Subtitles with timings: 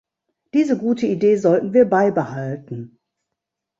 [0.55, 2.97] Diese gute Idee sollten wir beibehalten!